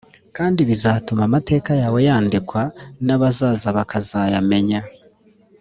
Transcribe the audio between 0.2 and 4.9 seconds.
kandi bizatuma amateka yawe yandikwa n’abazaza bakazayamenya